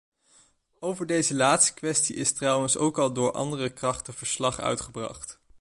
[0.79, 5.39] Over deze laatste kwestie is trouwens ook al door andere krachten verslag uitgebracht.